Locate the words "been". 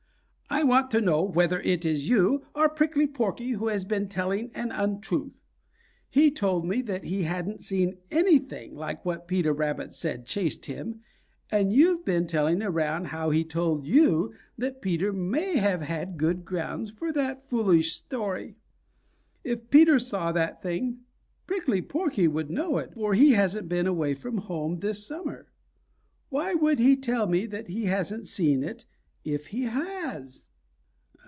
3.85-4.09, 12.03-12.27, 23.69-23.87